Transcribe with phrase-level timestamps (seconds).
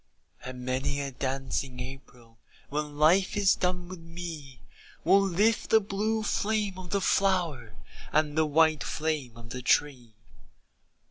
[0.43, 4.59] And many a dancing April When life is done with me,
[5.03, 7.75] Will lift the blue flame of the flower
[8.11, 10.15] And the white flame of the tree.